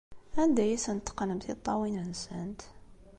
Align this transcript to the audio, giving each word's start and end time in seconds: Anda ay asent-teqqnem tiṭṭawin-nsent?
Anda 0.41 0.61
ay 0.63 0.73
asent-teqqnem 0.77 1.39
tiṭṭawin-nsent? 1.45 2.61